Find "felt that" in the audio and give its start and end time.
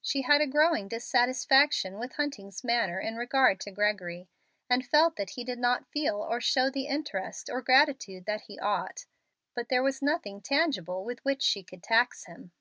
4.86-5.32